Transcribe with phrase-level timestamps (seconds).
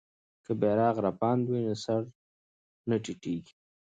[0.45, 2.01] که بیرغ رپاند وي نو سر
[2.89, 3.53] نه ټیټیږي.